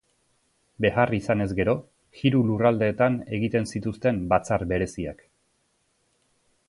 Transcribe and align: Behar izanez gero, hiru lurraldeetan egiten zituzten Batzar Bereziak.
Behar 0.85 1.11
izanez 1.17 1.45
gero, 1.59 1.75
hiru 2.21 2.41
lurraldeetan 2.47 3.19
egiten 3.37 3.69
zituzten 3.75 4.25
Batzar 4.33 4.67
Bereziak. 4.73 5.23